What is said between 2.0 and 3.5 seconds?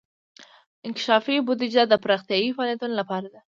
پراختیايي فعالیتونو لپاره ده.